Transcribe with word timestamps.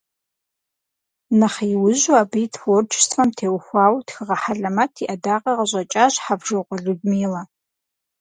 Нэхъ 1.39 1.61
иужьу 1.73 2.15
абы 2.21 2.37
и 2.45 2.47
творчествэм 2.53 3.29
теухуауэ 3.37 3.99
тхыгъэ 4.07 4.37
хьэлэмэт 4.41 4.93
и 5.03 5.05
Ӏэдакъэ 5.09 5.51
къыщӀэкӀащ 5.57 6.13
Хьэвжокъуэ 6.23 6.77
Людмилэ. 6.83 7.41